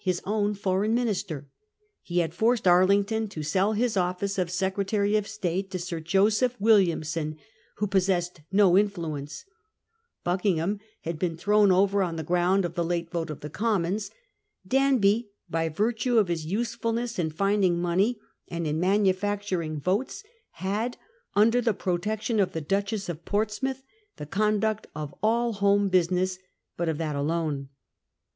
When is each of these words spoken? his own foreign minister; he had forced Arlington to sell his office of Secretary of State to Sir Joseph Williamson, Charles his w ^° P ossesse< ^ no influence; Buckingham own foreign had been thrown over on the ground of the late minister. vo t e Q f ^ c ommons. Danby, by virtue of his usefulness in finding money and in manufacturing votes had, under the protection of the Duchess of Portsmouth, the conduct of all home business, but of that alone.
his 0.03 0.19
own 0.25 0.55
foreign 0.55 0.95
minister; 0.95 1.47
he 2.01 2.17
had 2.21 2.33
forced 2.33 2.67
Arlington 2.67 3.27
to 3.27 3.43
sell 3.43 3.73
his 3.73 3.95
office 3.95 4.39
of 4.39 4.49
Secretary 4.49 5.15
of 5.15 5.27
State 5.27 5.69
to 5.69 5.77
Sir 5.77 5.99
Joseph 5.99 6.59
Williamson, 6.59 7.35
Charles 7.79 7.93
his 7.93 8.07
w 8.07 8.17
^° 8.17 8.31
P 8.31 8.33
ossesse< 8.33 8.43
^ 8.43 8.45
no 8.51 8.75
influence; 8.75 9.45
Buckingham 10.23 10.69
own 10.69 10.77
foreign 10.79 10.89
had 11.03 11.19
been 11.19 11.37
thrown 11.37 11.71
over 11.71 12.01
on 12.01 12.15
the 12.15 12.23
ground 12.23 12.65
of 12.65 12.73
the 12.73 12.83
late 12.83 13.13
minister. 13.13 13.13
vo 13.13 13.25
t 13.25 13.25
e 13.25 13.37
Q 13.41 13.49
f 13.49 13.51
^ 13.51 13.55
c 13.55 13.63
ommons. 13.93 14.11
Danby, 14.67 15.29
by 15.47 15.69
virtue 15.69 16.17
of 16.17 16.29
his 16.29 16.47
usefulness 16.47 17.19
in 17.19 17.29
finding 17.29 17.79
money 17.79 18.17
and 18.47 18.65
in 18.65 18.79
manufacturing 18.79 19.79
votes 19.79 20.23
had, 20.53 20.97
under 21.35 21.61
the 21.61 21.75
protection 21.75 22.39
of 22.39 22.53
the 22.53 22.59
Duchess 22.61 23.07
of 23.07 23.23
Portsmouth, 23.23 23.83
the 24.17 24.25
conduct 24.25 24.87
of 24.95 25.13
all 25.21 25.53
home 25.53 25.89
business, 25.89 26.39
but 26.75 26.89
of 26.89 26.97
that 26.97 27.15
alone. 27.15 27.69